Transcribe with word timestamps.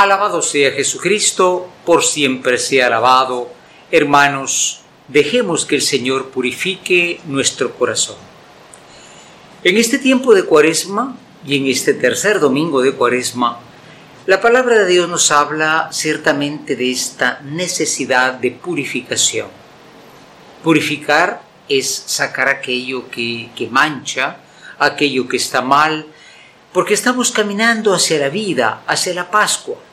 Alabado 0.00 0.40
sea 0.40 0.72
Jesucristo, 0.72 1.68
por 1.84 2.02
siempre 2.02 2.56
sea 2.56 2.86
alabado. 2.86 3.50
Hermanos, 3.90 4.80
dejemos 5.08 5.66
que 5.66 5.74
el 5.74 5.82
Señor 5.82 6.30
purifique 6.30 7.20
nuestro 7.26 7.74
corazón. 7.74 8.16
En 9.62 9.76
este 9.76 9.98
tiempo 9.98 10.32
de 10.34 10.44
cuaresma 10.44 11.18
y 11.46 11.58
en 11.58 11.66
este 11.66 11.92
tercer 11.92 12.40
domingo 12.40 12.80
de 12.80 12.92
cuaresma, 12.92 13.60
la 14.24 14.40
palabra 14.40 14.78
de 14.78 14.86
Dios 14.86 15.06
nos 15.06 15.30
habla 15.30 15.90
ciertamente 15.92 16.76
de 16.76 16.90
esta 16.90 17.42
necesidad 17.44 18.32
de 18.32 18.52
purificación. 18.52 19.48
Purificar 20.64 21.42
es 21.68 22.04
sacar 22.06 22.48
aquello 22.48 23.10
que, 23.10 23.50
que 23.54 23.66
mancha, 23.66 24.38
aquello 24.78 25.28
que 25.28 25.36
está 25.36 25.60
mal, 25.60 26.06
porque 26.72 26.94
estamos 26.94 27.30
caminando 27.32 27.92
hacia 27.92 28.18
la 28.18 28.30
vida, 28.30 28.82
hacia 28.86 29.12
la 29.12 29.30
Pascua. 29.30 29.89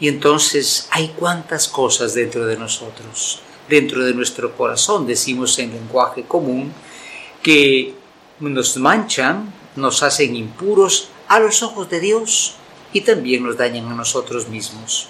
Y 0.00 0.08
entonces 0.08 0.88
hay 0.90 1.08
cuantas 1.08 1.68
cosas 1.68 2.14
dentro 2.14 2.46
de 2.46 2.56
nosotros, 2.56 3.40
dentro 3.68 4.04
de 4.04 4.14
nuestro 4.14 4.56
corazón, 4.56 5.06
decimos 5.06 5.58
en 5.58 5.72
lenguaje 5.72 6.22
común, 6.22 6.72
que 7.42 7.94
nos 8.40 8.76
manchan, 8.76 9.52
nos 9.76 10.02
hacen 10.02 10.36
impuros 10.36 11.08
a 11.26 11.40
los 11.40 11.62
ojos 11.62 11.90
de 11.90 12.00
Dios 12.00 12.54
y 12.92 13.00
también 13.02 13.42
nos 13.42 13.56
dañan 13.56 13.86
a 13.88 13.94
nosotros 13.94 14.48
mismos. 14.48 15.08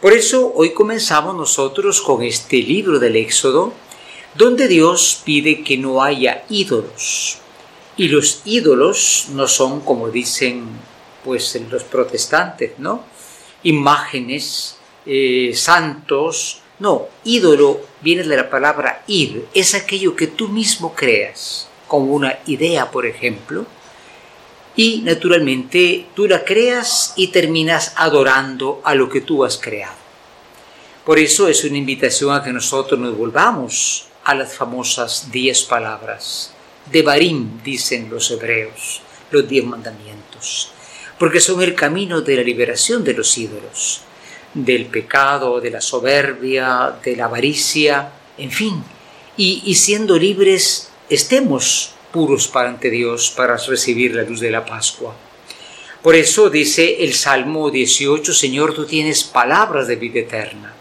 Por 0.00 0.12
eso 0.12 0.52
hoy 0.54 0.72
comenzamos 0.72 1.34
nosotros 1.34 2.00
con 2.00 2.22
este 2.22 2.58
libro 2.58 2.98
del 2.98 3.16
Éxodo, 3.16 3.72
donde 4.34 4.68
Dios 4.68 5.22
pide 5.24 5.64
que 5.64 5.78
no 5.78 6.02
haya 6.02 6.44
ídolos, 6.48 7.38
y 7.96 8.08
los 8.08 8.42
ídolos 8.44 9.28
no 9.30 9.48
son, 9.48 9.80
como 9.80 10.10
dicen 10.10 10.68
pues 11.24 11.58
los 11.70 11.82
protestantes, 11.82 12.72
¿no? 12.78 13.04
Imágenes, 13.66 14.76
eh, 15.04 15.52
santos. 15.54 16.60
No, 16.78 17.08
ídolo 17.24 17.80
viene 18.00 18.22
de 18.22 18.36
la 18.36 18.48
palabra 18.48 19.02
id, 19.06 19.38
es 19.54 19.74
aquello 19.74 20.14
que 20.14 20.28
tú 20.28 20.48
mismo 20.48 20.94
creas, 20.94 21.68
como 21.88 22.12
una 22.12 22.38
idea, 22.46 22.90
por 22.90 23.06
ejemplo, 23.06 23.66
y 24.76 25.00
naturalmente 25.02 26.06
tú 26.14 26.28
la 26.28 26.44
creas 26.44 27.14
y 27.16 27.28
terminas 27.28 27.94
adorando 27.96 28.82
a 28.84 28.94
lo 28.94 29.08
que 29.08 29.22
tú 29.22 29.42
has 29.42 29.56
creado. 29.56 29.96
Por 31.04 31.18
eso 31.18 31.48
es 31.48 31.64
una 31.64 31.78
invitación 31.78 32.34
a 32.34 32.42
que 32.42 32.52
nosotros 32.52 33.00
nos 33.00 33.16
volvamos 33.16 34.06
a 34.24 34.34
las 34.34 34.54
famosas 34.54 35.30
diez 35.30 35.62
palabras 35.62 36.52
de 36.90 37.02
Barim, 37.02 37.62
dicen 37.64 38.10
los 38.10 38.30
hebreos, 38.30 39.00
los 39.30 39.48
diez 39.48 39.64
mandamientos, 39.64 40.72
porque 41.18 41.40
son 41.40 41.62
el 41.62 41.74
camino 41.74 42.20
de 42.20 42.36
la 42.36 42.42
liberación 42.42 43.04
de 43.04 43.14
los 43.14 43.36
ídolos, 43.38 44.02
del 44.54 44.86
pecado, 44.86 45.60
de 45.60 45.70
la 45.70 45.80
soberbia, 45.80 46.96
de 47.02 47.16
la 47.16 47.26
avaricia, 47.26 48.10
en 48.38 48.50
fin, 48.50 48.82
y, 49.36 49.74
siendo 49.74 50.18
libres 50.18 50.90
estemos 51.10 51.92
puros 52.12 52.48
para 52.48 52.70
ante 52.70 52.90
Dios 52.90 53.32
para 53.36 53.56
recibir 53.56 54.14
la 54.14 54.22
luz 54.22 54.40
de 54.40 54.50
la 54.50 54.64
Pascua. 54.64 55.14
Por 56.02 56.14
eso 56.14 56.48
dice 56.48 57.04
el 57.04 57.12
Salmo 57.14 57.70
18, 57.70 58.32
Señor, 58.32 58.74
tú 58.74 58.86
tienes 58.86 59.24
palabras 59.24 59.88
de 59.88 59.96
vida 59.96 60.20
eterna. 60.20 60.72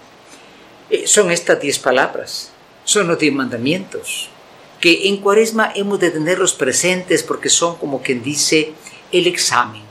Eh, 0.90 1.08
son 1.08 1.32
estas 1.32 1.60
diez 1.60 1.80
palabras, 1.80 2.52
son 2.86 3.08
los 3.08 3.20
diez 3.20 3.34
mandamientos 3.34 4.30
que 4.86 5.08
en 5.08 5.18
cuaresma 5.18 5.72
hemos 5.74 6.00
de 6.00 6.12
tenerlos 6.12 6.54
presentes 6.54 7.24
porque 7.24 7.50
son 7.50 7.76
como 7.78 8.04
quien 8.04 8.22
dice 8.22 8.74
el 9.12 9.26
examen, 9.26 9.82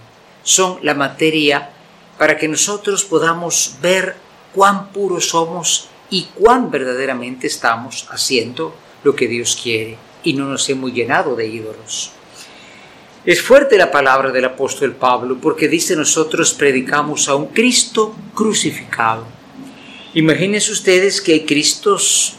son 0.44 0.78
la 0.82 0.94
materia 0.94 1.70
para 2.16 2.38
que 2.38 2.46
nosotros 2.46 3.04
podamos 3.04 3.76
ver 3.82 4.14
cuán 4.54 4.92
puros 4.92 5.30
somos 5.30 5.88
y 6.10 6.28
cuán 6.34 6.70
verdaderamente 6.70 7.48
estamos 7.48 8.06
haciendo 8.10 8.72
lo 9.02 9.16
que 9.16 9.26
Dios 9.26 9.58
quiere 9.60 9.98
y 10.22 10.34
no 10.34 10.44
nos 10.46 10.68
hemos 10.68 10.92
llenado 10.92 11.34
de 11.34 11.48
ídolos. 11.48 12.12
Es 13.24 13.40
fuerte 13.40 13.78
la 13.78 13.90
palabra 13.90 14.30
del 14.30 14.44
apóstol 14.44 14.94
Pablo 14.94 15.38
porque 15.40 15.66
dice 15.66 15.96
nosotros 15.96 16.52
predicamos 16.52 17.28
a 17.28 17.34
un 17.34 17.46
Cristo 17.46 18.14
crucificado. 18.34 19.24
Imagínense 20.12 20.70
ustedes 20.70 21.20
que 21.20 21.32
hay 21.32 21.40
Cristos 21.40 22.34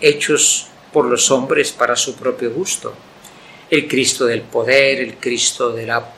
hechos 0.00 0.68
por 0.92 1.06
los 1.06 1.30
hombres 1.30 1.72
para 1.72 1.96
su 1.96 2.14
propio 2.14 2.52
gusto. 2.52 2.94
El 3.70 3.88
Cristo 3.88 4.26
del 4.26 4.42
poder, 4.42 5.00
el 5.00 5.16
Cristo 5.16 5.72
de 5.72 5.86
la 5.86 6.15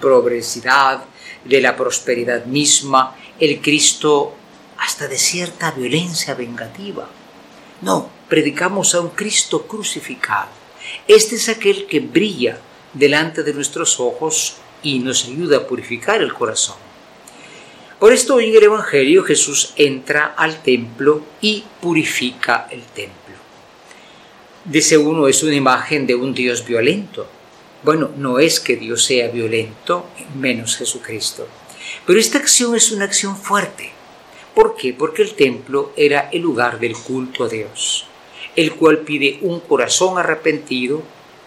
progresidad, 0.00 1.04
de 1.44 1.60
la 1.60 1.76
prosperidad 1.76 2.46
misma, 2.46 3.16
el 3.38 3.60
Cristo 3.60 4.34
hasta 4.78 5.08
de 5.08 5.18
cierta 5.18 5.70
violencia 5.70 6.34
vengativa. 6.34 7.08
No, 7.82 8.10
predicamos 8.28 8.94
a 8.94 9.00
un 9.00 9.10
Cristo 9.10 9.66
crucificado. 9.66 10.48
Este 11.06 11.36
es 11.36 11.48
aquel 11.48 11.86
que 11.86 12.00
brilla 12.00 12.58
delante 12.92 13.42
de 13.42 13.52
nuestros 13.52 14.00
ojos 14.00 14.56
y 14.82 14.98
nos 14.98 15.26
ayuda 15.26 15.58
a 15.58 15.66
purificar 15.66 16.22
el 16.22 16.32
corazón. 16.32 16.76
Por 17.98 18.12
esto 18.12 18.38
en 18.40 18.54
el 18.54 18.62
Evangelio 18.62 19.24
Jesús 19.24 19.72
entra 19.76 20.34
al 20.36 20.62
templo 20.62 21.22
y 21.40 21.64
purifica 21.80 22.68
el 22.70 22.82
templo. 22.82 23.34
Dice 24.64 24.98
uno, 24.98 25.28
es 25.28 25.42
una 25.42 25.54
imagen 25.54 26.06
de 26.06 26.14
un 26.14 26.34
Dios 26.34 26.66
violento. 26.66 27.26
Bueno, 27.86 28.10
no 28.16 28.40
es 28.40 28.58
que 28.58 28.74
Dios 28.74 29.04
sea 29.04 29.28
violento, 29.28 30.06
menos 30.34 30.76
Jesucristo. 30.76 31.46
Pero 32.04 32.18
esta 32.18 32.38
acción 32.38 32.74
es 32.74 32.90
una 32.90 33.04
acción 33.04 33.36
fuerte. 33.36 33.92
¿Por 34.56 34.74
qué? 34.74 34.92
Porque 34.92 35.22
el 35.22 35.34
templo 35.34 35.92
era 35.96 36.28
el 36.32 36.42
lugar 36.42 36.80
del 36.80 36.96
culto 36.96 37.44
a 37.44 37.48
Dios, 37.48 38.06
el 38.56 38.74
cual 38.74 39.02
pide 39.02 39.38
un 39.42 39.60
corazón 39.60 40.18
arrepentido, 40.18 41.00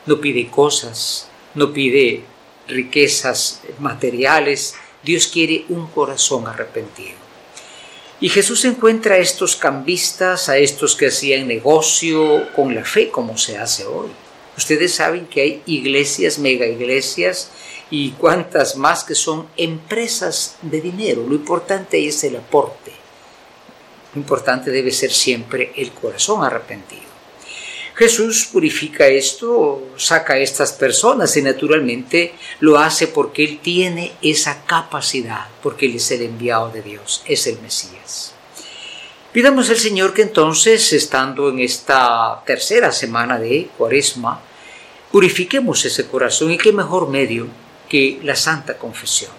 no 0.05 0.22
pide 0.22 0.47
cosas, 0.47 1.27
no 1.55 1.73
pide 1.73 2.23
riquezas 2.69 3.61
materiales, 3.79 4.75
Dios 5.03 5.27
quiere 5.27 5.66
un 5.67 5.88
corazón 5.88 6.47
arrepentido. 6.47 7.17
Y 8.21 8.29
Jesús 8.29 8.63
encuentra 8.63 9.16
a 9.16 9.19
estos 9.19 9.57
cambistas, 9.57 10.47
a 10.47 10.57
estos 10.57 10.95
que 10.95 11.07
hacían 11.07 11.50
negocio 11.50 12.47
con 12.56 12.73
la 12.73 12.85
fe, 12.85 13.09
como 13.09 13.38
se 13.38 13.57
hace 13.57 13.85
hoy. 13.85 14.07
Ustedes 14.59 14.93
saben 14.93 15.25
que 15.27 15.41
hay 15.41 15.63
iglesias, 15.67 16.37
mega 16.37 16.67
iglesias 16.67 17.49
y 17.89 18.11
cuantas 18.11 18.75
más 18.75 19.05
que 19.05 19.15
son 19.15 19.47
empresas 19.55 20.57
de 20.61 20.81
dinero. 20.81 21.25
Lo 21.25 21.33
importante 21.33 22.05
es 22.05 22.21
el 22.25 22.35
aporte. 22.35 22.91
Lo 24.13 24.19
importante 24.19 24.69
debe 24.69 24.91
ser 24.91 25.13
siempre 25.13 25.71
el 25.77 25.93
corazón 25.93 26.43
arrepentido. 26.43 27.03
Jesús 27.95 28.49
purifica 28.51 29.07
esto, 29.07 29.93
saca 29.95 30.33
a 30.33 30.39
estas 30.39 30.73
personas 30.73 31.37
y 31.37 31.41
naturalmente 31.41 32.33
lo 32.59 32.77
hace 32.77 33.07
porque 33.07 33.45
Él 33.45 33.59
tiene 33.63 34.11
esa 34.21 34.65
capacidad, 34.65 35.47
porque 35.63 35.85
Él 35.85 35.95
es 35.95 36.11
el 36.11 36.23
enviado 36.23 36.69
de 36.69 36.81
Dios, 36.81 37.23
es 37.25 37.47
el 37.47 37.61
Mesías. 37.61 38.33
Pidamos 39.39 39.69
al 39.69 39.77
Señor 39.77 40.13
que 40.13 40.23
entonces, 40.23 40.91
estando 40.91 41.47
en 41.47 41.61
esta 41.61 42.44
tercera 42.45 42.91
semana 42.91 43.39
de 43.39 43.69
Cuaresma, 43.77 44.41
purifiquemos 45.13 45.85
ese 45.85 46.07
corazón 46.07 46.51
y 46.51 46.57
qué 46.57 46.73
mejor 46.73 47.07
medio 47.07 47.47
que 47.88 48.19
la 48.22 48.35
Santa 48.35 48.77
Confesión. 48.77 49.31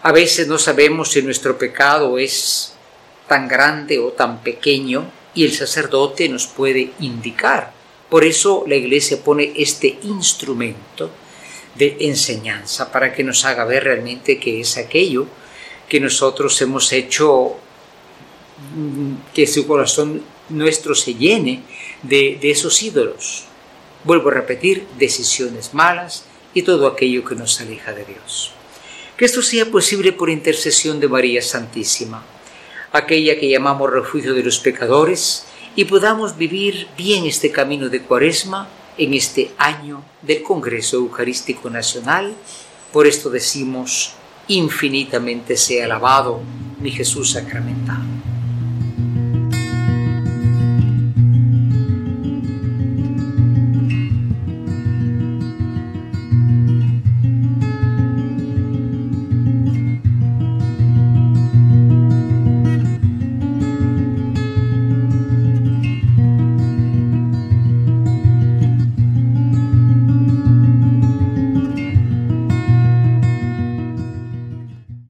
A 0.00 0.12
veces 0.12 0.48
no 0.48 0.56
sabemos 0.56 1.10
si 1.10 1.20
nuestro 1.20 1.58
pecado 1.58 2.16
es 2.16 2.72
tan 3.28 3.48
grande 3.48 3.98
o 3.98 4.12
tan 4.12 4.42
pequeño 4.42 5.12
y 5.34 5.44
el 5.44 5.52
sacerdote 5.52 6.26
nos 6.30 6.46
puede 6.46 6.92
indicar. 7.00 7.74
Por 8.08 8.24
eso 8.24 8.64
la 8.66 8.76
iglesia 8.76 9.22
pone 9.22 9.52
este 9.56 9.98
instrumento 10.04 11.10
de 11.74 11.98
enseñanza 12.00 12.90
para 12.90 13.12
que 13.12 13.24
nos 13.24 13.44
haga 13.44 13.66
ver 13.66 13.84
realmente 13.84 14.40
qué 14.40 14.62
es 14.62 14.78
aquello 14.78 15.26
que 15.86 16.00
nosotros 16.00 16.58
hemos 16.62 16.90
hecho, 16.94 17.58
que 19.34 19.46
su 19.46 19.66
corazón 19.66 20.22
nuestro 20.48 20.94
se 20.94 21.14
llene 21.14 21.62
de, 22.02 22.38
esos 22.42 22.82
ídolos. 22.82 23.44
Vuelvo 24.04 24.30
a 24.30 24.34
repetir, 24.34 24.86
decisiones 24.98 25.74
malas 25.74 26.24
y 26.54 26.62
todo 26.62 26.86
aquello 26.86 27.24
que 27.24 27.34
nos 27.34 27.60
aleja 27.60 27.92
de 27.92 28.04
Dios. 28.04 28.52
Que 29.16 29.26
esto 29.26 29.42
sea 29.42 29.66
posible 29.66 30.12
por 30.12 30.30
intercesión 30.30 30.98
de 31.00 31.08
María 31.08 31.42
Santísima 31.42 32.24
aquella 32.92 33.38
que 33.38 33.48
llamamos 33.48 33.90
refugio 33.90 34.34
de 34.34 34.42
los 34.42 34.58
pecadores, 34.58 35.44
y 35.76 35.84
podamos 35.84 36.36
vivir 36.36 36.88
bien 36.96 37.26
este 37.26 37.52
camino 37.52 37.88
de 37.88 38.02
cuaresma 38.02 38.68
en 38.98 39.14
este 39.14 39.52
año 39.56 40.02
del 40.20 40.42
Congreso 40.42 40.96
Eucarístico 40.96 41.70
Nacional. 41.70 42.34
Por 42.92 43.06
esto 43.06 43.30
decimos, 43.30 44.14
infinitamente 44.48 45.56
sea 45.56 45.84
alabado 45.84 46.40
mi 46.80 46.90
Jesús 46.90 47.30
sacramentado. 47.30 48.19